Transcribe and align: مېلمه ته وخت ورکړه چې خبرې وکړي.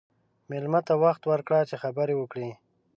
مېلمه 0.49 0.81
ته 0.87 0.93
وخت 1.03 1.21
ورکړه 1.31 1.59
چې 1.69 1.75
خبرې 1.83 2.15
وکړي. 2.17 2.51